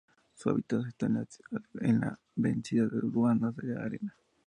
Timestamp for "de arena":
3.57-4.17